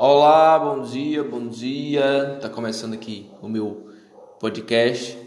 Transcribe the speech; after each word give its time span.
Olá, 0.00 0.56
bom 0.60 0.82
dia, 0.82 1.24
bom 1.24 1.48
dia. 1.48 2.38
Tá 2.40 2.48
começando 2.48 2.94
aqui 2.94 3.28
o 3.42 3.48
meu 3.48 3.90
podcast 4.38 5.18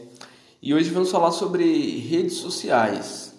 e 0.61 0.73
hoje 0.73 0.89
vamos 0.91 1.11
falar 1.11 1.31
sobre 1.31 1.99
redes 1.99 2.35
sociais. 2.35 3.35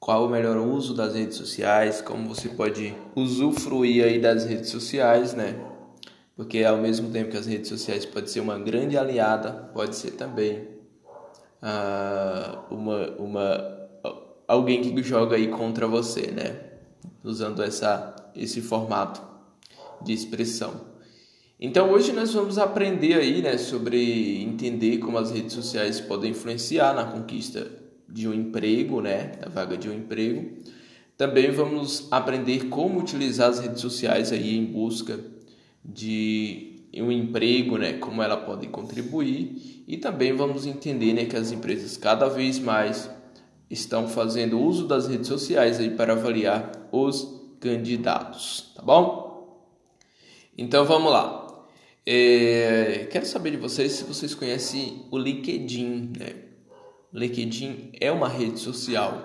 Qual 0.00 0.24
o 0.24 0.30
melhor 0.30 0.56
uso 0.56 0.94
das 0.94 1.14
redes 1.14 1.36
sociais? 1.36 2.00
Como 2.00 2.26
você 2.26 2.48
pode 2.48 2.96
usufruir 3.14 4.02
aí 4.02 4.18
das 4.18 4.46
redes 4.46 4.70
sociais, 4.70 5.34
né? 5.34 5.62
Porque 6.34 6.64
ao 6.64 6.78
mesmo 6.78 7.10
tempo 7.10 7.32
que 7.32 7.36
as 7.36 7.44
redes 7.44 7.68
sociais 7.68 8.06
pode 8.06 8.30
ser 8.30 8.40
uma 8.40 8.58
grande 8.58 8.96
aliada, 8.96 9.68
pode 9.74 9.94
ser 9.94 10.12
também 10.12 10.66
uh, 11.62 12.74
uma, 12.74 13.10
uma 13.18 13.88
alguém 14.48 14.80
que 14.80 15.02
joga 15.02 15.36
aí 15.36 15.48
contra 15.48 15.86
você, 15.86 16.30
né? 16.30 16.62
Usando 17.22 17.62
essa 17.62 18.16
esse 18.34 18.62
formato 18.62 19.35
de 20.02 20.12
expressão. 20.12 20.96
Então 21.58 21.90
hoje 21.90 22.12
nós 22.12 22.34
vamos 22.34 22.58
aprender 22.58 23.14
aí, 23.14 23.40
né, 23.40 23.56
sobre 23.56 24.42
entender 24.42 24.98
como 24.98 25.16
as 25.16 25.30
redes 25.30 25.54
sociais 25.54 26.00
podem 26.00 26.32
influenciar 26.32 26.94
na 26.94 27.04
conquista 27.04 27.70
de 28.08 28.28
um 28.28 28.34
emprego, 28.34 29.00
né, 29.00 29.32
da 29.40 29.48
vaga 29.48 29.76
de 29.76 29.88
um 29.88 29.94
emprego. 29.94 30.52
Também 31.16 31.50
vamos 31.50 32.08
aprender 32.10 32.68
como 32.68 33.00
utilizar 33.00 33.48
as 33.48 33.58
redes 33.58 33.80
sociais 33.80 34.32
aí 34.32 34.54
em 34.54 34.66
busca 34.66 35.18
de 35.82 36.84
um 36.94 37.10
emprego, 37.10 37.78
né, 37.78 37.94
como 37.94 38.22
ela 38.22 38.36
pode 38.36 38.66
contribuir 38.68 39.84
e 39.88 39.96
também 39.96 40.34
vamos 40.34 40.66
entender, 40.66 41.14
né, 41.14 41.24
que 41.24 41.36
as 41.36 41.52
empresas 41.52 41.96
cada 41.96 42.28
vez 42.28 42.58
mais 42.58 43.10
estão 43.70 44.06
fazendo 44.08 44.60
uso 44.60 44.86
das 44.86 45.08
redes 45.08 45.26
sociais 45.26 45.80
aí 45.80 45.90
para 45.90 46.12
avaliar 46.12 46.70
os 46.92 47.34
candidatos, 47.60 48.72
tá 48.76 48.82
bom? 48.82 49.25
Então 50.58 50.86
vamos 50.86 51.12
lá. 51.12 51.46
É, 52.06 53.08
quero 53.10 53.26
saber 53.26 53.50
de 53.50 53.56
vocês 53.58 53.92
se 53.92 54.04
vocês 54.04 54.34
conhecem 54.34 55.04
o 55.10 55.18
LinkedIn, 55.18 56.12
né? 56.18 56.34
O 57.12 57.18
LinkedIn 57.18 57.90
é 58.00 58.10
uma 58.10 58.28
rede 58.28 58.58
social, 58.58 59.22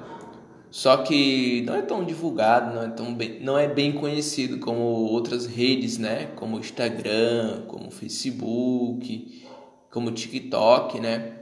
só 0.69 0.97
que 0.97 1.61
não 1.61 1.75
é 1.75 1.81
tão 1.83 2.03
divulgado, 2.03 2.75
não 2.75 2.83
é 2.83 2.89
tão 2.89 3.13
bem, 3.13 3.39
não 3.39 3.57
é 3.57 3.65
bem 3.65 3.93
conhecido 3.93 4.59
como 4.59 4.81
outras 4.81 5.45
redes, 5.45 5.97
né? 5.97 6.25
Como 6.35 6.59
Instagram, 6.59 7.63
como 7.67 7.89
Facebook, 7.91 9.41
como 9.89 10.11
TikTok, 10.11 10.99
né? 10.99 11.37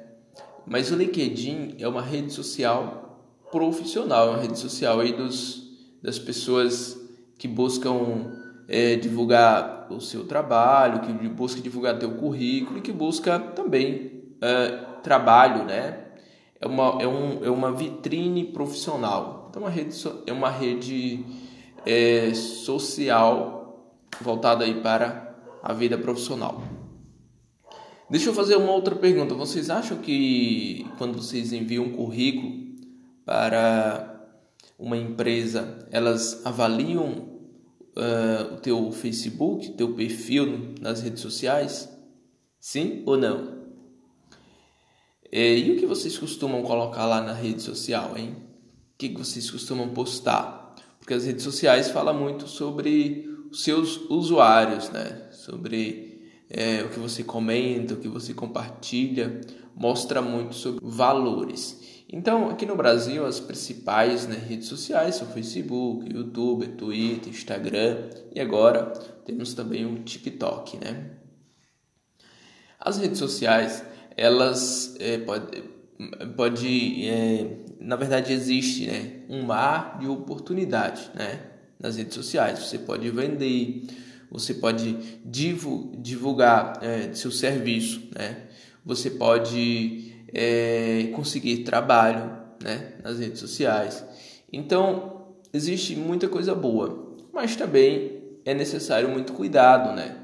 Mas 0.67 0.91
o 0.91 0.95
LinkedIn 0.95 1.77
é 1.79 1.87
uma 1.87 2.01
rede 2.03 2.31
social 2.31 3.25
profissional, 3.51 4.27
é 4.27 4.31
uma 4.31 4.41
rede 4.41 4.59
social 4.59 4.99
aí 4.99 5.13
dos 5.13 5.67
das 6.01 6.19
pessoas 6.19 6.95
que 7.39 7.47
buscam 7.47 8.48
é, 8.69 8.95
divulgar 8.95 9.87
o 9.89 9.99
seu 9.99 10.25
trabalho, 10.25 11.01
que 11.01 11.11
busca 11.27 11.59
divulgar 11.59 11.97
teu 11.97 12.11
currículo 12.11 12.77
e 12.77 12.81
que 12.81 12.91
busca 12.91 13.39
também 13.39 14.21
é, 14.39 14.67
trabalho, 15.01 15.65
né? 15.65 16.05
É 16.61 16.67
uma, 16.67 17.01
é, 17.01 17.07
um, 17.07 17.43
é 17.43 17.49
uma 17.49 17.71
vitrine 17.71 18.45
profissional. 18.45 19.47
Então, 19.49 19.63
uma 19.63 19.71
rede, 19.71 19.95
é 20.27 20.31
uma 20.31 20.49
rede 20.51 21.25
é, 21.85 22.31
social 22.35 23.95
voltada 24.21 24.65
aí 24.65 24.79
para 24.81 25.35
a 25.63 25.73
vida 25.73 25.97
profissional. 25.97 26.61
Deixa 28.09 28.29
eu 28.29 28.33
fazer 28.33 28.55
uma 28.55 28.71
outra 28.71 28.95
pergunta. 28.95 29.33
Vocês 29.33 29.69
acham 29.69 29.97
que 29.97 30.85
quando 30.97 31.15
vocês 31.21 31.53
enviam 31.53 31.85
um 31.85 31.91
currículo 31.91 32.53
para 33.25 34.27
uma 34.77 34.97
empresa, 34.97 35.87
elas 35.91 36.45
avaliam 36.45 37.28
uh, 37.99 38.55
o 38.55 38.57
teu 38.57 38.91
Facebook, 38.91 39.71
teu 39.71 39.93
perfil 39.93 40.73
nas 40.79 41.01
redes 41.01 41.21
sociais? 41.21 41.89
Sim 42.59 43.03
ou 43.05 43.17
não? 43.17 43.59
É, 45.31 45.57
e 45.57 45.71
o 45.71 45.77
que 45.77 45.85
vocês 45.85 46.17
costumam 46.17 46.63
colocar 46.63 47.05
lá 47.05 47.21
na 47.21 47.33
rede 47.33 47.61
social, 47.61 48.17
hein? 48.17 48.35
O 48.93 48.97
que 48.97 49.09
vocês 49.09 49.49
costumam 49.49 49.89
postar? 49.89 50.75
Porque 50.99 51.13
as 51.13 51.25
redes 51.25 51.43
sociais 51.43 51.89
falam 51.89 52.17
muito 52.17 52.47
sobre 52.47 53.29
os 53.51 53.63
seus 53.63 53.97
usuários, 54.09 54.89
né? 54.89 55.27
Sobre 55.31 56.19
é, 56.49 56.83
o 56.83 56.89
que 56.89 56.99
você 56.99 57.23
comenta, 57.23 57.93
o 57.93 57.97
que 57.97 58.07
você 58.07 58.33
compartilha, 58.33 59.39
mostra 59.75 60.21
muito 60.21 60.55
sobre 60.55 60.79
valores. 60.83 61.98
Então, 62.11 62.49
aqui 62.49 62.65
no 62.65 62.75
Brasil, 62.75 63.23
as 63.23 63.39
principais 63.39 64.27
né, 64.27 64.35
redes 64.35 64.67
sociais 64.67 65.15
são 65.15 65.27
Facebook, 65.27 66.11
YouTube, 66.11 66.69
Twitter, 66.69 67.31
Instagram 67.31 68.09
e 68.33 68.39
agora 68.39 68.87
temos 69.25 69.53
também 69.53 69.85
o 69.85 69.99
TikTok, 69.99 70.77
né? 70.77 71.11
As 72.79 72.97
redes 72.97 73.19
sociais, 73.19 73.83
elas 74.17 74.95
é, 74.99 75.19
pode, 75.19 75.61
pode 76.35 77.07
é, 77.07 77.57
na 77.79 77.95
verdade 77.95 78.33
existe 78.33 78.87
né, 78.87 79.19
um 79.29 79.43
mar 79.43 79.99
de 79.99 80.07
oportunidade, 80.07 81.11
né? 81.13 81.39
Nas 81.79 81.95
redes 81.95 82.15
sociais, 82.15 82.57
você 82.57 82.79
pode 82.79 83.07
vender, 83.11 83.83
você 84.31 84.55
pode 84.55 84.93
divulgar 85.23 86.79
é, 86.81 87.13
seu 87.13 87.31
serviço, 87.31 88.09
né? 88.15 88.47
Você 88.83 89.11
pode 89.11 90.08
é, 90.33 91.09
conseguir 91.13 91.59
trabalho 91.59 92.31
né, 92.63 92.93
nas 93.03 93.19
redes 93.19 93.39
sociais. 93.39 94.03
Então, 94.51 95.27
existe 95.53 95.95
muita 95.95 96.27
coisa 96.27 96.53
boa, 96.53 97.15
mas 97.33 97.55
também 97.55 98.21
é 98.45 98.53
necessário 98.53 99.09
muito 99.09 99.33
cuidado 99.33 99.95
né, 99.95 100.17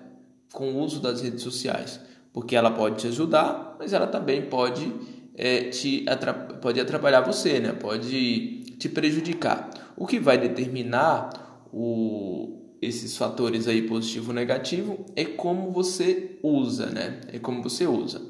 com 0.54 0.74
o 0.74 0.80
uso 0.80 1.02
das 1.02 1.22
redes 1.22 1.42
sociais, 1.42 2.00
porque 2.34 2.56
ela 2.56 2.72
pode 2.72 2.98
te 2.98 3.08
ajudar, 3.08 3.76
mas 3.80 3.94
ela 3.94 4.08
também 4.08 4.44
pode, 4.44 4.92
é, 5.36 5.70
te 5.70 6.06
atrap 6.08 6.60
pode 6.62 6.80
atrapalhar 6.80 7.22
você, 7.22 7.60
né, 7.60 7.72
pode 7.72 8.64
te 8.78 8.90
prejudicar. 8.90 9.70
O 9.96 10.06
que 10.06 10.20
vai 10.20 10.38
determinar 10.38 11.30
o, 11.72 12.76
esses 12.82 13.18
fatores 13.18 13.68
aí 13.68 13.82
positivo 13.82 14.32
e 14.32 14.36
negativo 14.36 15.06
é 15.16 15.26
como 15.26 15.72
você 15.72 16.38
usa, 16.44 16.88
né? 16.88 17.22
É 17.32 17.40
como 17.40 17.62
você 17.64 17.86
usa. 17.86 18.22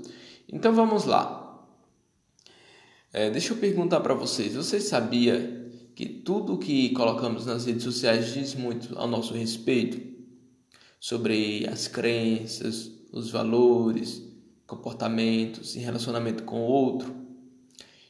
Então 0.52 0.74
vamos 0.74 1.06
lá. 1.06 1.45
É, 3.18 3.30
deixa 3.30 3.54
eu 3.54 3.58
perguntar 3.58 4.02
para 4.02 4.14
vocês: 4.14 4.56
vocês 4.56 4.84
sabia 4.84 5.72
que 5.96 6.06
tudo 6.06 6.58
que 6.58 6.90
colocamos 6.90 7.46
nas 7.46 7.66
redes 7.66 7.84
sociais 7.84 8.34
diz 8.34 8.54
muito 8.54 8.94
ao 9.00 9.08
nosso 9.08 9.34
respeito 9.34 10.02
sobre 11.00 11.66
as 11.72 11.88
crenças, 11.88 12.92
os 13.14 13.32
valores, 13.32 14.22
comportamentos 14.68 15.78
e 15.78 15.80
relacionamento 15.80 16.44
com 16.44 16.60
o 16.60 16.68
outro? 16.68 17.16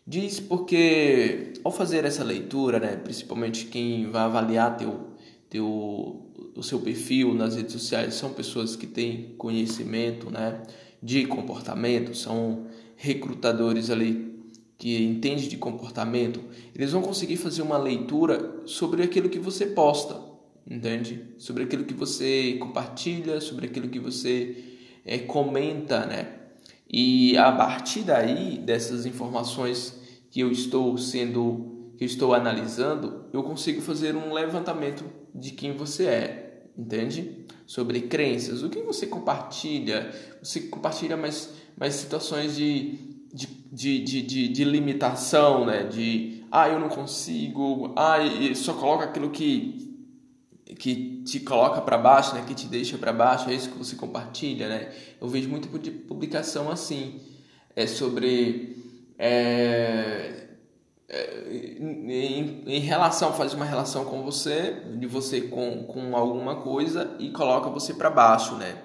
Diz 0.08 0.40
porque 0.40 1.54
ao 1.64 1.72
fazer 1.72 2.04
essa 2.04 2.24
leitura, 2.24 2.80
né, 2.80 2.96
principalmente 2.96 3.66
quem 3.66 4.10
vai 4.10 4.24
avaliar 4.24 4.76
teu, 4.76 5.12
teu, 5.48 6.34
o 6.56 6.64
seu 6.64 6.80
perfil 6.80 7.32
nas 7.36 7.56
redes 7.56 7.74
sociais 7.74 8.16
são 8.16 8.34
pessoas 8.34 8.76
que 8.76 8.88
têm 8.88 9.36
conhecimento 9.38 10.32
né, 10.32 10.64
de 11.00 11.28
comportamento, 11.28 12.18
são 12.18 12.66
recrutadores 12.96 13.92
ali 13.92 14.35
que 14.78 15.02
entende 15.04 15.48
de 15.48 15.58
comportamento, 15.58 16.42
eles 16.74 16.92
vão 16.92 17.02
conseguir 17.02 17.38
fazer 17.38 17.62
uma 17.62 17.78
leitura 17.78 18.62
sobre 18.66 19.04
aquilo 19.04 19.30
que 19.30 19.40
você 19.40 19.68
posta, 19.68 20.20
entende? 20.70 21.24
Sobre 21.38 21.64
aquilo 21.64 21.86
que 21.86 21.94
você 21.94 22.58
compartilha, 22.60 23.40
sobre 23.40 23.68
aquilo 23.68 23.88
que 23.88 24.00
você 24.00 24.64
é, 25.06 25.20
comenta, 25.20 26.06
né? 26.06 26.40
E 26.90 27.38
a 27.38 27.52
partir 27.52 28.02
daí, 28.02 28.58
dessas 28.58 29.06
informações 29.06 30.00
que 30.30 30.42
eu 30.42 30.52
estou 30.52 30.98
sendo, 30.98 31.92
que 31.98 32.04
eu 32.04 32.08
estou 32.08 32.34
analisando, 32.34 33.26
eu 33.32 33.44
consigo 33.44 33.82
fazer 33.82 34.16
um 34.16 34.34
levantamento 34.34 35.06
de 35.34 35.52
quem 35.52 35.72
você 35.72 36.06
é, 36.06 36.64
entende? 36.78 37.46
Sobre 37.66 38.02
crenças, 38.02 38.62
o 38.62 38.70
que 38.70 38.82
você 38.82 39.08
compartilha, 39.08 40.14
você 40.44 40.62
compartilha 40.62 41.18
mais, 41.18 41.54
mais 41.78 41.96
situações 41.96 42.56
de 42.56 43.15
de, 43.36 43.48
de, 43.72 44.00
de, 44.00 44.22
de, 44.22 44.48
de 44.48 44.64
limitação, 44.64 45.66
né? 45.66 45.84
De, 45.84 46.46
ah, 46.50 46.70
eu 46.70 46.80
não 46.80 46.88
consigo, 46.88 47.94
ah, 47.98 48.18
só 48.56 48.74
coloca 48.74 49.04
aquilo 49.04 49.30
que, 49.30 50.08
que 50.80 51.22
te 51.26 51.42
coloca 51.42 51.82
para 51.82 51.98
baixo, 51.98 52.34
né? 52.34 52.46
Que 52.48 52.56
te 52.56 52.68
deixa 52.68 52.98
para 52.98 53.12
baixo, 53.12 53.50
é 53.50 53.54
isso 53.54 53.70
que 53.70 53.78
você 53.78 53.98
compartilha, 53.98 54.70
né? 54.70 54.94
Eu 55.20 55.28
vejo 55.28 55.50
muito 55.50 55.68
de 55.78 55.92
publicação 55.92 56.72
assim, 56.72 57.20
é 57.76 57.86
sobre... 57.86 58.74
É, 59.20 60.46
é, 61.08 61.78
em, 61.80 62.64
em, 62.66 62.80
relação, 62.80 63.32
faz 63.32 63.54
uma 63.54 63.64
relação 63.64 64.06
com 64.06 64.24
você, 64.24 64.82
de 64.98 65.06
você 65.06 65.42
com, 65.42 65.84
com 65.84 66.16
alguma 66.16 66.58
coisa 66.58 67.16
e 67.20 67.30
coloca 67.30 67.70
você 67.70 67.94
para 67.94 68.10
baixo, 68.10 68.56
né? 68.56 68.76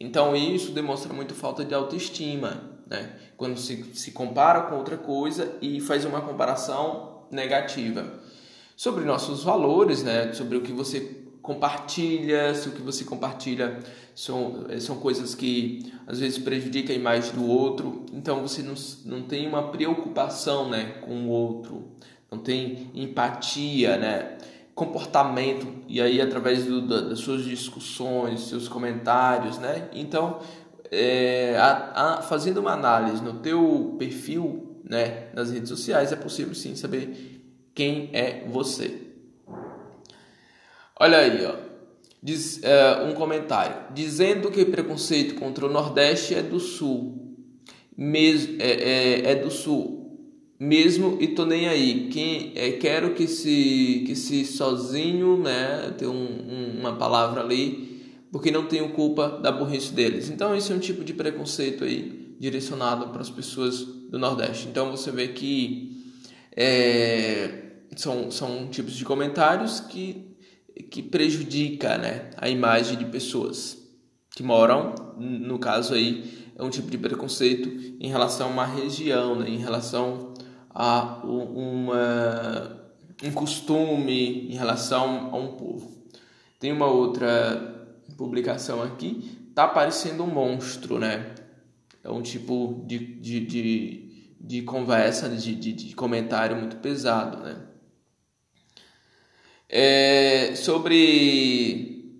Então 0.00 0.34
isso 0.34 0.72
demonstra 0.72 1.12
muito 1.12 1.34
falta 1.34 1.64
de 1.64 1.74
autoestima, 1.74 2.77
né? 2.88 3.12
Quando 3.36 3.58
se, 3.58 3.84
se 3.94 4.12
compara 4.12 4.62
com 4.62 4.76
outra 4.76 4.96
coisa 4.96 5.56
e 5.60 5.80
faz 5.80 6.04
uma 6.04 6.20
comparação 6.20 7.26
negativa. 7.30 8.04
Sobre 8.76 9.04
nossos 9.04 9.42
valores, 9.42 10.02
né? 10.02 10.32
Sobre 10.32 10.56
o 10.56 10.62
que 10.62 10.72
você 10.72 11.18
compartilha, 11.42 12.54
se 12.54 12.68
o 12.68 12.72
que 12.72 12.82
você 12.82 13.04
compartilha 13.04 13.78
são, 14.14 14.66
são 14.80 14.96
coisas 14.96 15.34
que 15.34 15.92
às 16.06 16.20
vezes 16.20 16.38
prejudicam 16.38 16.94
a 16.94 16.98
imagem 16.98 17.32
do 17.32 17.46
outro, 17.46 18.04
então 18.12 18.42
você 18.42 18.62
não, 18.62 18.74
não 19.06 19.22
tem 19.22 19.48
uma 19.48 19.68
preocupação 19.68 20.68
né, 20.68 20.96
com 21.00 21.22
o 21.22 21.28
outro, 21.28 21.92
não 22.30 22.38
tem 22.38 22.90
empatia, 22.94 23.96
né? 23.96 24.36
comportamento 24.78 25.66
e 25.88 26.00
aí 26.00 26.20
através 26.20 26.64
do, 26.64 26.80
das 26.80 27.18
suas 27.18 27.44
discussões, 27.44 28.42
seus 28.42 28.68
comentários, 28.68 29.58
né? 29.58 29.88
Então, 29.92 30.38
é, 30.90 31.56
a, 31.58 32.18
a, 32.18 32.22
fazendo 32.22 32.58
uma 32.58 32.72
análise 32.72 33.22
no 33.22 33.34
teu 33.40 33.96
perfil, 33.98 34.80
né, 34.84 35.28
nas 35.34 35.50
redes 35.50 35.68
sociais, 35.68 36.12
é 36.12 36.16
possível 36.16 36.54
sim 36.54 36.74
saber 36.74 37.42
quem 37.74 38.10
é 38.12 38.44
você. 38.48 39.02
Olha 40.98 41.18
aí, 41.18 41.44
ó. 41.44 41.54
Diz, 42.20 42.62
é, 42.64 43.04
um 43.04 43.14
comentário 43.14 43.76
dizendo 43.94 44.50
que 44.50 44.64
preconceito 44.64 45.36
contra 45.36 45.66
o 45.66 45.70
Nordeste 45.70 46.34
é 46.34 46.42
do 46.42 46.58
Sul, 46.58 47.36
mesmo 47.96 48.56
é, 48.60 48.70
é, 48.70 49.30
é 49.32 49.34
do 49.36 49.50
Sul 49.50 49.98
mesmo 50.58 51.18
e 51.20 51.28
tô 51.28 51.44
nem 51.44 51.68
aí. 51.68 52.08
Quem 52.10 52.52
é, 52.56 52.72
quero 52.72 53.14
que 53.14 53.28
se 53.28 54.02
que 54.06 54.16
se 54.16 54.44
sozinho, 54.44 55.36
né, 55.36 55.94
ter 55.96 56.06
um, 56.06 56.12
um, 56.14 56.80
uma 56.80 56.96
palavra 56.96 57.40
ali, 57.40 57.97
porque 58.30 58.50
não 58.50 58.66
tenho 58.66 58.90
culpa 58.92 59.38
da 59.42 59.50
burrice 59.50 59.92
deles. 59.92 60.28
Então 60.28 60.54
esse 60.54 60.72
é 60.72 60.74
um 60.74 60.78
tipo 60.78 61.04
de 61.04 61.12
preconceito 61.12 61.84
aí 61.84 62.36
direcionado 62.38 63.08
para 63.08 63.20
as 63.20 63.30
pessoas 63.30 63.80
do 63.80 64.18
Nordeste. 64.18 64.68
Então 64.68 64.90
você 64.90 65.10
vê 65.10 65.28
que 65.28 66.14
é, 66.56 67.72
são 67.96 68.30
são 68.30 68.68
tipos 68.68 68.94
de 68.94 69.04
comentários 69.04 69.80
que 69.80 70.28
que 70.90 71.02
prejudica, 71.02 71.98
né, 71.98 72.30
a 72.36 72.48
imagem 72.48 72.96
de 72.96 73.04
pessoas 73.04 73.78
que 74.34 74.42
moram, 74.42 74.94
no 75.18 75.58
caso 75.58 75.94
aí, 75.94 76.46
é 76.56 76.62
um 76.62 76.70
tipo 76.70 76.90
de 76.90 76.96
preconceito 76.96 77.68
em 78.00 78.08
relação 78.08 78.48
a 78.48 78.52
uma 78.52 78.64
região, 78.66 79.34
né, 79.34 79.48
em 79.48 79.58
relação 79.58 80.32
a 80.70 81.20
uma, 81.24 82.92
um 83.24 83.32
costume 83.32 84.52
em 84.52 84.56
relação 84.56 85.30
a 85.32 85.36
um 85.36 85.56
povo. 85.56 85.90
Tem 86.60 86.72
uma 86.72 86.86
outra 86.86 87.77
publicação 88.18 88.82
aqui, 88.82 89.48
tá 89.54 89.66
parecendo 89.68 90.24
um 90.24 90.26
monstro, 90.26 90.98
né? 90.98 91.34
É 92.02 92.10
um 92.10 92.20
tipo 92.20 92.82
de, 92.84 92.98
de, 92.98 93.40
de, 93.40 94.32
de 94.40 94.62
conversa, 94.62 95.28
de, 95.28 95.54
de, 95.54 95.72
de 95.72 95.94
comentário 95.94 96.56
muito 96.56 96.76
pesado, 96.78 97.38
né? 97.38 97.56
É, 99.68 100.54
sobre 100.56 102.12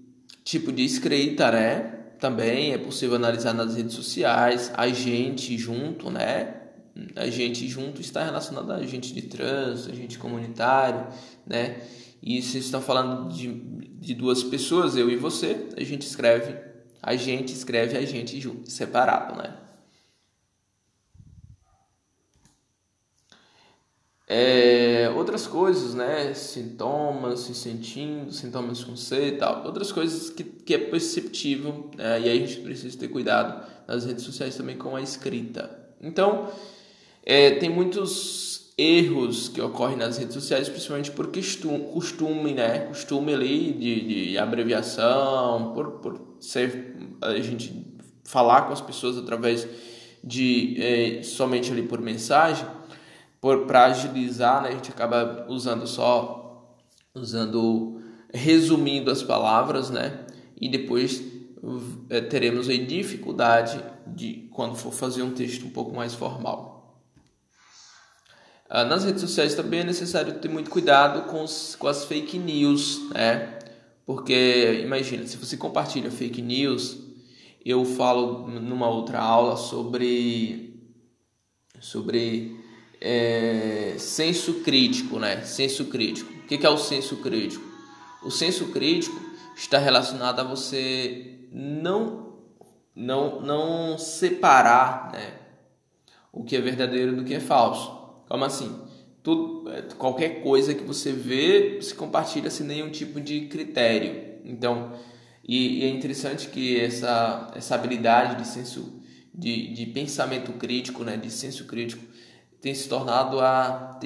tipo 0.44 0.70
de 0.70 0.84
escrita, 0.84 1.50
né? 1.50 1.80
Também 2.20 2.72
é 2.72 2.78
possível 2.78 3.16
analisar 3.16 3.52
nas 3.52 3.76
redes 3.76 3.94
sociais, 3.94 4.70
a 4.76 4.88
gente 4.88 5.58
junto, 5.58 6.10
né? 6.10 6.67
A 7.16 7.28
gente 7.28 7.68
junto 7.68 8.00
está 8.00 8.24
relacionado 8.24 8.72
a 8.72 8.84
gente 8.84 9.12
de 9.12 9.22
trânsito, 9.22 9.90
a 9.90 9.94
gente 9.94 10.18
comunitário, 10.18 11.06
né? 11.46 11.80
E 12.22 12.42
se 12.42 12.58
estão 12.58 12.80
falando 12.80 13.32
de, 13.32 13.52
de 13.52 14.14
duas 14.14 14.42
pessoas, 14.42 14.96
eu 14.96 15.08
e 15.08 15.16
você, 15.16 15.68
a 15.76 15.84
gente 15.84 16.02
escreve, 16.02 16.56
a 17.02 17.14
gente 17.14 17.52
escreve 17.52 17.96
a 17.96 18.04
gente 18.04 18.40
junto, 18.40 18.70
separado, 18.70 19.36
né? 19.36 19.56
É, 24.30 25.08
outras 25.16 25.46
coisas, 25.46 25.94
né? 25.94 26.34
Sintomas, 26.34 27.40
se 27.40 27.54
sentindo, 27.54 28.30
sintomas 28.30 28.84
com 28.84 28.94
C 28.94 29.28
e 29.28 29.32
tal. 29.38 29.64
Outras 29.64 29.90
coisas 29.90 30.28
que, 30.28 30.44
que 30.44 30.74
é 30.74 30.78
perceptível, 30.78 31.90
né? 31.96 32.20
e 32.20 32.28
aí 32.28 32.42
a 32.42 32.46
gente 32.46 32.60
precisa 32.60 32.98
ter 32.98 33.08
cuidado 33.08 33.66
nas 33.86 34.04
redes 34.04 34.24
sociais 34.24 34.54
também 34.54 34.76
com 34.76 34.94
a 34.94 35.00
escrita. 35.00 35.88
Então, 35.98 36.52
é, 37.28 37.50
tem 37.50 37.68
muitos 37.68 38.72
erros 38.78 39.50
que 39.50 39.60
ocorrem 39.60 39.98
nas 39.98 40.16
redes 40.16 40.32
sociais, 40.32 40.66
principalmente 40.66 41.10
por 41.10 41.30
costume, 41.92 42.54
né? 42.54 42.86
Costume 42.86 43.34
ali 43.34 43.72
de, 43.74 44.30
de 44.30 44.38
abreviação, 44.38 45.74
por, 45.74 45.90
por 46.00 46.36
ser 46.40 46.96
a 47.20 47.34
gente 47.38 47.86
falar 48.24 48.62
com 48.62 48.72
as 48.72 48.80
pessoas 48.80 49.18
através 49.18 49.68
de 50.24 50.76
é, 50.80 51.22
somente 51.22 51.70
ali 51.70 51.82
por 51.82 52.00
mensagem, 52.00 52.66
por 53.42 53.66
para 53.66 53.84
agilizar, 53.84 54.62
né? 54.62 54.70
A 54.70 54.72
gente 54.72 54.90
acaba 54.90 55.44
usando 55.50 55.86
só 55.86 56.78
usando 57.14 58.00
resumindo 58.32 59.10
as 59.10 59.22
palavras, 59.22 59.90
né? 59.90 60.24
E 60.58 60.66
depois 60.66 61.22
é, 62.08 62.22
teremos 62.22 62.70
aí 62.70 62.86
dificuldade 62.86 63.84
de 64.06 64.48
quando 64.50 64.76
for 64.76 64.92
fazer 64.92 65.22
um 65.22 65.32
texto 65.32 65.66
um 65.66 65.70
pouco 65.70 65.94
mais 65.94 66.14
formal. 66.14 66.67
Ah, 68.70 68.84
nas 68.84 69.04
redes 69.04 69.22
sociais 69.22 69.54
também 69.54 69.80
é 69.80 69.84
necessário 69.84 70.34
ter 70.34 70.48
muito 70.48 70.70
cuidado 70.70 71.30
com, 71.30 71.42
os, 71.42 71.74
com 71.74 71.86
as 71.86 72.04
fake 72.04 72.38
news, 72.38 73.08
né? 73.10 73.58
Porque 74.04 74.80
imagina, 74.84 75.26
se 75.26 75.38
você 75.38 75.56
compartilha 75.56 76.10
fake 76.10 76.42
news, 76.42 76.98
eu 77.64 77.84
falo 77.84 78.46
numa 78.46 78.88
outra 78.88 79.20
aula 79.20 79.56
sobre 79.56 80.68
sobre 81.80 82.58
é, 83.00 83.94
senso 83.98 84.60
crítico, 84.60 85.18
né? 85.18 85.42
Senso 85.42 85.86
crítico. 85.86 86.30
O 86.32 86.46
que 86.46 86.66
é 86.66 86.70
o 86.70 86.76
senso 86.76 87.16
crítico? 87.18 87.64
O 88.22 88.30
senso 88.30 88.68
crítico 88.68 89.18
está 89.56 89.78
relacionado 89.78 90.40
a 90.40 90.44
você 90.44 91.48
não 91.50 92.34
não 92.94 93.40
não 93.40 93.98
separar, 93.98 95.10
né? 95.12 95.34
O 96.30 96.44
que 96.44 96.56
é 96.56 96.60
verdadeiro 96.60 97.16
do 97.16 97.24
que 97.24 97.34
é 97.34 97.40
falso. 97.40 97.97
Como 98.28 98.44
assim? 98.44 98.76
Tudo, 99.22 99.70
é, 99.70 99.82
qualquer 99.96 100.42
coisa 100.42 100.74
que 100.74 100.84
você 100.84 101.12
vê 101.12 101.80
se 101.80 101.94
compartilha 101.94 102.50
sem 102.50 102.66
nenhum 102.66 102.90
tipo 102.90 103.20
de 103.20 103.46
critério. 103.46 104.38
Então, 104.44 104.92
e, 105.46 105.80
e 105.80 105.84
é 105.84 105.88
interessante 105.88 106.48
que 106.48 106.78
essa, 106.78 107.50
essa 107.54 107.74
habilidade 107.74 108.36
de 108.42 108.46
senso 108.46 109.02
de, 109.34 109.72
de 109.72 109.86
pensamento 109.86 110.52
crítico, 110.52 111.04
né, 111.04 111.16
de 111.16 111.30
senso 111.30 111.64
crítico, 111.66 112.02
tem 112.60 112.74
se 112.74 112.88
tornado 112.88 113.38
a, 113.40 113.98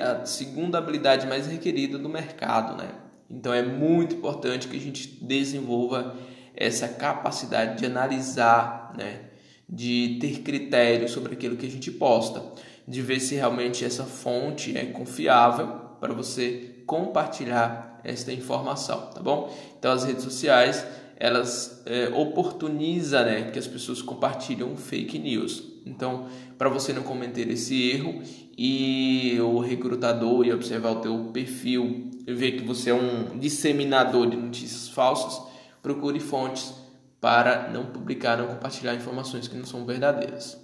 a 0.00 0.24
segunda 0.24 0.78
habilidade 0.78 1.26
mais 1.26 1.46
requerida 1.46 1.98
do 1.98 2.08
mercado, 2.08 2.76
né? 2.76 2.90
Então 3.28 3.52
é 3.52 3.62
muito 3.62 4.14
importante 4.16 4.66
que 4.68 4.76
a 4.76 4.80
gente 4.80 5.08
desenvolva 5.22 6.16
essa 6.54 6.88
capacidade 6.88 7.78
de 7.78 7.86
analisar, 7.86 8.94
né? 8.96 9.32
de 9.72 10.18
ter 10.20 10.40
critério 10.40 11.08
sobre 11.08 11.32
aquilo 11.32 11.56
que 11.56 11.64
a 11.64 11.70
gente 11.70 11.90
posta 11.90 12.42
de 12.86 13.00
ver 13.02 13.20
se 13.20 13.34
realmente 13.34 13.84
essa 13.84 14.04
fonte 14.04 14.76
é 14.76 14.86
confiável 14.86 15.68
para 16.00 16.12
você 16.12 16.82
compartilhar 16.86 18.00
esta 18.04 18.32
informação, 18.32 19.10
tá 19.14 19.20
bom? 19.20 19.54
Então 19.78 19.92
as 19.92 20.04
redes 20.04 20.24
sociais 20.24 20.84
elas 21.16 21.82
é, 21.86 22.08
oportunizam 22.08 23.24
né, 23.24 23.50
que 23.52 23.58
as 23.58 23.68
pessoas 23.68 24.02
compartilham 24.02 24.76
fake 24.76 25.20
news. 25.20 25.62
Então, 25.86 26.26
para 26.58 26.68
você 26.68 26.92
não 26.92 27.04
cometer 27.04 27.48
esse 27.48 27.90
erro 27.90 28.20
e 28.58 29.38
o 29.40 29.60
recrutador 29.60 30.44
e 30.44 30.52
observar 30.52 30.90
o 30.90 31.00
teu 31.00 31.30
perfil 31.32 32.10
e 32.26 32.34
ver 32.34 32.52
que 32.52 32.64
você 32.64 32.90
é 32.90 32.94
um 32.94 33.38
disseminador 33.38 34.28
de 34.28 34.36
notícias 34.36 34.88
falsas, 34.88 35.40
procure 35.80 36.18
fontes 36.18 36.74
para 37.20 37.68
não 37.68 37.86
publicar, 37.86 38.36
não 38.36 38.48
compartilhar 38.48 38.94
informações 38.94 39.46
que 39.46 39.56
não 39.56 39.64
são 39.64 39.86
verdadeiras 39.86 40.60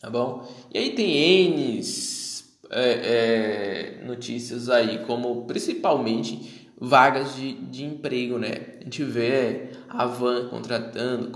tá 0.00 0.10
bom? 0.10 0.46
E 0.72 0.78
aí 0.78 0.90
tem 0.90 1.16
N 1.16 1.82
é, 2.70 3.98
é, 4.00 4.04
notícias 4.04 4.68
aí, 4.68 4.98
como 5.06 5.44
principalmente 5.46 6.68
vagas 6.80 7.34
de, 7.34 7.54
de 7.54 7.84
emprego, 7.84 8.38
né? 8.38 8.78
A 8.80 8.84
gente 8.84 9.02
vê 9.02 9.70
a 9.88 10.06
Van 10.06 10.48
contratando 10.48 11.30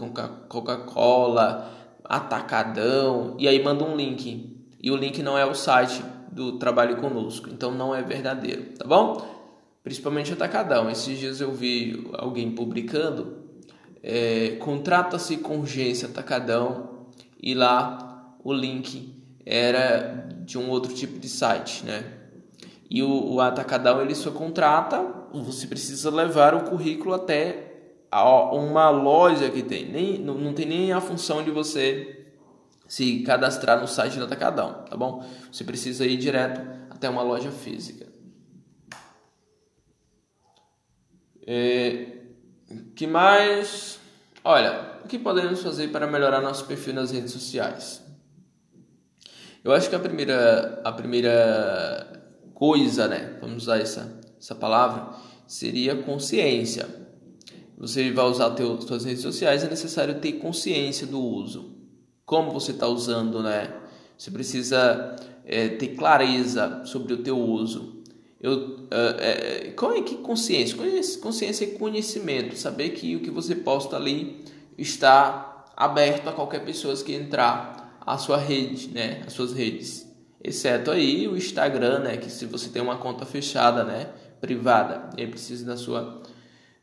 Coca-Cola, 0.49 1.73
Atacadão, 2.05 3.37
e 3.39 3.49
aí 3.49 3.63
manda 3.63 3.85
um 3.85 3.97
link. 3.97 4.57
E 4.81 4.91
o 4.91 4.97
link 4.97 5.23
não 5.23 5.39
é 5.39 5.45
o 5.45 5.55
site 5.55 6.03
do 6.31 6.59
Trabalho 6.59 6.97
Conosco, 6.97 7.49
então 7.51 7.73
não 7.73 7.95
é 7.95 8.03
verdadeiro, 8.03 8.73
tá 8.79 8.87
bom? 8.87 9.27
Principalmente 9.83 10.33
Atacadão. 10.33 10.91
Esses 10.91 11.19
dias 11.19 11.41
eu 11.41 11.53
vi 11.53 12.09
alguém 12.15 12.53
publicando, 12.53 13.39
é, 14.03 14.57
contrata-se 14.61 15.39
com 15.39 15.59
urgência 15.59 16.09
Atacadão, 16.09 16.91
e 17.41 17.55
lá 17.55 18.12
o 18.45 18.53
link 18.53 19.15
era 19.45 20.29
de 20.45 20.59
um 20.59 20.71
outro 20.71 20.93
tipo 20.95 21.19
de 21.19 21.29
site, 21.29 21.85
né? 21.85 22.05
E 22.91 23.03
o, 23.03 23.35
o 23.35 23.41
Atacadão 23.41 24.03
ele 24.03 24.15
só 24.15 24.31
contrata, 24.31 25.03
você 25.33 25.67
precisa 25.67 26.11
levar 26.11 26.55
o 26.55 26.65
currículo 26.65 27.15
até 27.15 27.73
a, 28.11 28.55
uma 28.55 28.91
loja 28.91 29.51
que 29.51 29.63
tem, 29.63 29.91
nem 29.91 30.19
não, 30.19 30.35
não 30.35 30.53
tem 30.53 30.67
nem 30.67 30.93
a 30.93 31.01
função 31.01 31.43
de 31.43 31.51
você 31.51 32.27
se 32.87 33.21
cadastrar 33.21 33.81
no 33.81 33.89
site 33.89 34.19
do 34.19 34.25
Atacadão, 34.25 34.85
tá 34.89 34.95
bom? 34.97 35.25
Você 35.51 35.65
precisa 35.65 36.05
ir 36.05 36.19
direto 36.19 36.61
até 36.91 37.09
uma 37.09 37.23
loja 37.23 37.51
física. 37.51 38.07
É, 41.47 42.19
que 42.95 43.07
mais? 43.07 43.99
Olha, 44.45 44.99
o 45.03 45.09
que 45.09 45.19
podemos 45.19 45.63
fazer 45.63 45.89
para 45.89 46.07
melhorar 46.07 46.43
nosso 46.43 46.67
perfil 46.67 46.93
nas 46.93 47.11
redes 47.11 47.33
sociais? 47.33 48.02
Eu 49.65 49.73
acho 49.73 49.89
que 49.89 49.95
a 49.95 50.01
primeira, 50.01 50.81
a 50.85 50.91
primeira 50.91 52.23
coisa, 52.53 53.07
né? 53.07 53.39
Vamos 53.41 53.65
usar 53.65 53.79
essa, 53.79 54.21
essa 54.39 54.55
palavra, 54.55 55.11
seria 55.47 55.95
consciência. 55.97 56.87
Você 57.79 58.11
vai 58.11 58.25
usar 58.25 58.51
teu, 58.51 58.81
suas 58.81 59.05
redes 59.05 59.23
sociais, 59.23 59.63
é 59.63 59.71
necessário 59.71 60.21
ter 60.21 60.33
consciência 60.33 61.07
do 61.07 61.21
uso. 61.21 61.77
Como 62.27 62.51
você 62.51 62.73
está 62.73 62.89
usando, 62.89 63.41
né? 63.41 63.73
Você 64.19 64.31
precisa 64.31 65.17
é, 65.45 65.69
ter 65.69 65.89
clareza 65.89 66.83
sobre 66.85 67.13
o 67.15 67.23
teu 67.23 67.39
uso. 67.39 68.03
Eu, 68.41 68.89
é, 68.91 69.69
é, 69.69 69.71
qual 69.71 69.93
é 69.93 70.03
que 70.03 70.17
consciência? 70.17 70.77
Consciência 71.21 71.65
é 71.65 71.69
conhecimento, 71.79 72.57
saber 72.57 72.91
que 72.91 73.15
o 73.15 73.21
que 73.21 73.31
você 73.31 73.55
posta 73.55 73.95
ali 73.97 74.45
está 74.77 75.67
aberto 75.77 76.29
a 76.29 76.33
qualquer 76.33 76.65
pessoa 76.65 76.97
que 76.97 77.15
entrar 77.15 77.82
a 78.05 78.19
sua 78.19 78.37
rede, 78.37 78.89
né, 78.89 79.23
as 79.27 79.33
suas 79.33 79.53
redes. 79.53 80.11
Exceto 80.43 80.91
aí 80.91 81.29
o 81.29 81.37
Instagram, 81.37 82.01
né, 82.01 82.17
que 82.17 82.31
se 82.31 82.47
você 82.47 82.69
tem 82.69 82.83
uma 82.83 82.99
conta 82.99 83.25
fechada, 83.25 83.85
né, 83.85 84.09
privada, 84.41 85.11
ele 85.17 85.31
precisa 85.31 85.65
da 85.65 85.77
sua 85.77 86.23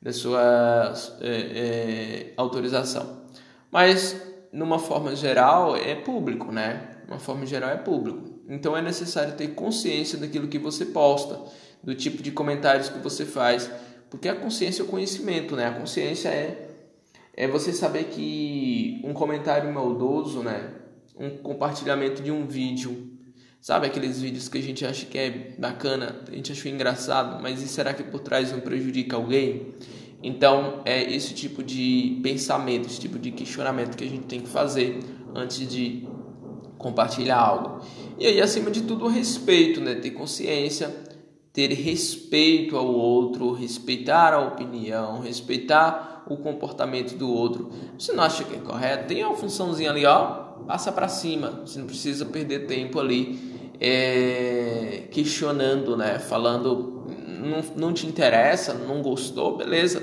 da 0.02 0.14
sua 0.14 0.94
é, 1.20 1.30
é, 1.30 2.34
autorização. 2.38 3.24
Mas 3.70 4.16
numa 4.52 4.80
forma 4.80 5.14
geral 5.14 5.76
é 5.76 5.94
público, 5.94 6.54
né? 6.54 7.02
Uma 7.06 7.20
forma 7.20 7.46
geral 7.46 7.70
é 7.70 7.76
público. 7.76 8.40
Então 8.48 8.78
é 8.78 8.82
necessário 8.82 9.36
ter 9.36 9.50
consciência 9.50 10.18
daquilo 10.18 10.48
que 10.48 10.58
você 10.58 10.86
posta, 10.86 11.38
do 11.84 11.94
tipo 11.94 12.24
de 12.24 12.32
comentários 12.32 12.88
que 12.88 13.00
você 13.00 13.26
faz, 13.26 13.70
porque 14.10 14.30
a 14.30 14.36
consciência 14.36 14.82
é 14.82 14.86
o 14.86 14.88
conhecimento, 14.88 15.54
né? 15.56 15.68
A 15.68 15.74
consciência 15.74 16.30
é 16.30 16.66
é 17.40 17.48
você 17.48 17.72
saber 17.72 18.06
que 18.06 19.00
um 19.02 19.14
comentário 19.14 19.72
maldoso, 19.72 20.44
né, 20.44 20.74
um 21.20 21.30
compartilhamento 21.38 22.24
de 22.24 22.32
um 22.32 22.48
vídeo. 22.48 23.12
Sabe 23.60 23.88
aqueles 23.88 24.22
vídeos 24.22 24.48
que 24.48 24.58
a 24.58 24.62
gente 24.62 24.86
acha 24.86 25.06
que 25.06 25.18
é 25.18 25.54
bacana, 25.60 26.22
a 26.26 26.34
gente 26.34 26.54
achou 26.54 26.72
engraçado, 26.72 27.42
mas 27.42 27.62
e 27.62 27.68
será 27.68 27.94
que 27.94 28.04
por 28.04 28.22
trás 28.22 28.52
não 28.54 28.62
prejudica 28.62 29.18
alguém? 29.18 29.74
Então, 30.24 30.82
é 30.86 31.14
esse 31.14 31.34
tipo 31.34 31.62
de 31.62 32.20
pensamento, 32.24 32.88
esse 32.88 33.00
tipo 33.00 33.20
de 33.20 33.32
questionamento 33.32 33.98
que 33.98 34.04
a 34.04 34.10
gente 34.10 34.26
tem 34.26 34.40
que 34.40 34.50
fazer 34.50 35.00
antes 35.36 35.70
de 35.70 36.08
compartilhar 36.78 37.38
algo. 37.38 37.86
E 38.18 38.26
aí, 38.26 38.42
acima 38.42 38.72
de 38.72 38.84
tudo, 38.84 39.06
o 39.06 39.08
respeito, 39.10 39.82
né? 39.82 39.96
Ter 39.96 40.12
consciência, 40.12 40.94
ter 41.52 41.72
respeito 41.74 42.78
ao 42.78 42.88
outro, 42.88 43.52
respeitar 43.52 44.34
a 44.34 44.40
opinião, 44.40 45.20
respeitar 45.20 46.19
o 46.34 46.38
comportamento 46.38 47.16
do 47.16 47.32
outro. 47.32 47.70
Você 47.98 48.12
não 48.14 48.24
acha 48.24 48.44
que 48.44 48.56
é 48.56 48.60
correto? 48.60 49.08
Tem 49.08 49.24
uma 49.24 49.36
funçãozinha 49.36 49.92
ali, 49.92 50.06
ó, 50.06 50.26
passa 50.68 50.92
para 50.92 51.08
cima. 51.08 51.62
Você 51.66 51.80
não 51.80 51.86
precisa 51.86 52.26
perder 52.26 52.68
tempo 52.68 53.00
ali 53.00 53.74
é, 53.80 55.04
questionando, 55.12 55.96
né? 55.96 56.20
Falando, 56.20 57.06
não, 57.28 57.64
não 57.76 57.94
te 57.94 58.06
interessa, 58.06 58.74
não 58.74 59.02
gostou, 59.02 59.58
beleza. 59.58 60.02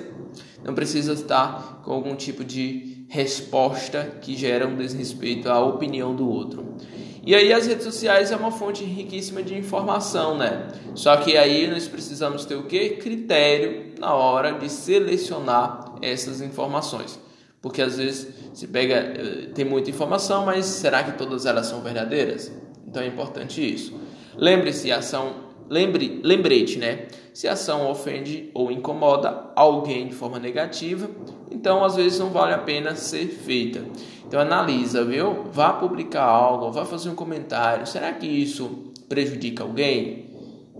Não 0.65 0.75
precisa 0.75 1.13
estar 1.13 1.83
com 1.85 1.93
algum 1.93 2.17
tipo 2.17 2.45
de 2.45 3.07
resposta 3.09 4.19
que 4.21 4.37
gera 4.37 4.67
um 4.67 4.77
desrespeito 4.77 5.49
à 5.49 5.61
opinião 5.61 6.15
do 6.15 6.29
outro. 6.29 6.77
E 7.25 7.35
aí 7.35 7.53
as 7.53 7.67
redes 7.67 7.85
sociais 7.85 8.31
é 8.31 8.37
uma 8.37 8.53
fonte 8.53 8.85
riquíssima 8.85 9.43
de 9.43 9.57
informação, 9.57 10.39
né? 10.39 10.69
Só 10.95 11.17
que 11.17 11.37
aí 11.37 11.67
nós 11.67 11.89
precisamos 11.89 12.45
ter 12.45 12.55
o 12.55 12.65
que? 12.65 12.91
Critério 12.91 13.95
na 13.99 14.15
hora 14.15 14.53
de 14.53 14.71
selecionar 14.71 15.86
essas 16.03 16.41
informações 16.41 17.19
porque 17.67 17.83
às 17.83 17.97
vezes 17.97 18.29
se 18.55 18.69
pega 18.69 18.95
eh, 18.95 19.49
tem 19.53 19.65
muita 19.65 19.91
informação, 19.91 20.47
mas 20.47 20.67
será 20.67 21.03
que 21.03 21.19
todas 21.19 21.47
elas 21.47 21.67
são 21.67 21.81
verdadeiras? 21.81 22.53
Então 22.87 23.03
é 23.03 23.09
importante 23.09 23.61
isso. 23.61 23.93
Lembre-se, 24.37 24.93
ação, 24.93 25.33
lembre, 25.69 26.21
lembrete, 26.23 26.79
né? 26.79 27.07
Se 27.35 27.49
a 27.49 27.55
ação 27.55 27.91
ofende 27.91 28.53
ou 28.55 28.71
incomoda 28.71 29.51
alguém 29.57 30.07
de 30.07 30.15
forma 30.15 30.39
negativa, 30.39 31.11
então 31.51 31.85
às 31.85 31.97
vezes 31.97 32.21
não 32.21 32.31
vale 32.31 32.55
a 32.55 32.59
pena 32.59 32.95
ser 32.95 33.27
feita. 33.27 33.85
Então 34.25 34.39
analisa, 34.39 35.05
viu? 35.05 35.45
Vá 35.53 35.73
publicar 35.73 36.23
algo, 36.23 36.71
vá 36.71 36.85
fazer 36.85 37.09
um 37.09 37.17
comentário. 37.17 37.85
Será 37.85 38.13
que 38.13 38.27
isso 38.29 38.93
prejudica 39.09 39.65
alguém? 39.65 40.31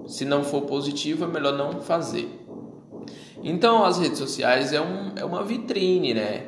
Se 0.07 0.25
não 0.25 0.45
for 0.45 0.63
positivo, 0.63 1.25
é 1.25 1.27
melhor 1.27 1.57
não 1.57 1.81
fazer. 1.81 2.46
Então 3.43 3.85
as 3.85 3.99
redes 3.99 4.19
sociais 4.19 4.73
é, 4.73 4.81
um, 4.81 5.13
é 5.17 5.25
uma 5.25 5.45
vitrine, 5.45 6.15
né? 6.15 6.47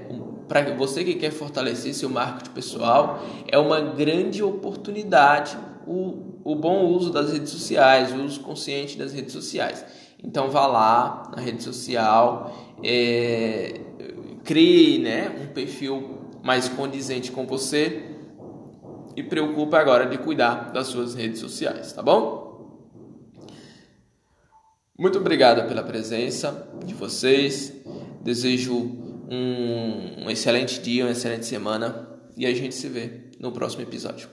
para 0.48 0.74
você 0.74 1.04
que 1.04 1.14
quer 1.14 1.30
fortalecer 1.30 1.92
seu 1.92 2.08
marketing 2.08 2.50
pessoal, 2.52 3.22
é 3.46 3.58
uma 3.58 3.80
grande 3.80 4.42
oportunidade 4.42 5.58
o, 5.86 6.40
o 6.44 6.54
bom 6.54 6.86
uso 6.86 7.10
das 7.10 7.32
redes 7.32 7.50
sociais, 7.50 8.12
o 8.12 8.22
uso 8.22 8.40
consciente 8.40 8.96
das 8.96 9.12
redes 9.12 9.32
sociais. 9.32 9.84
Então 10.22 10.50
vá 10.50 10.66
lá 10.66 11.30
na 11.34 11.40
rede 11.40 11.62
social, 11.62 12.52
é, 12.82 13.80
crie 14.44 14.98
né, 14.98 15.30
um 15.42 15.52
perfil 15.52 16.18
mais 16.42 16.68
condizente 16.68 17.30
com 17.30 17.46
você 17.46 18.02
e 19.16 19.22
preocupe 19.22 19.76
agora 19.76 20.06
de 20.06 20.18
cuidar 20.18 20.72
das 20.72 20.88
suas 20.88 21.14
redes 21.14 21.40
sociais, 21.40 21.92
tá 21.92 22.02
bom? 22.02 22.47
Muito 24.98 25.16
obrigado 25.16 25.68
pela 25.68 25.84
presença 25.84 26.68
de 26.84 26.92
vocês. 26.92 27.72
Desejo 28.20 28.74
um, 28.74 30.24
um 30.24 30.30
excelente 30.30 30.80
dia, 30.80 31.04
uma 31.04 31.12
excelente 31.12 31.46
semana 31.46 32.18
e 32.36 32.44
a 32.44 32.52
gente 32.52 32.74
se 32.74 32.88
vê 32.88 33.30
no 33.38 33.52
próximo 33.52 33.82
episódio. 33.82 34.28